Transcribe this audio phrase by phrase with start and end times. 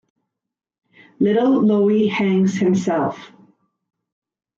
[1.19, 3.31] Little Loewy hangs himself.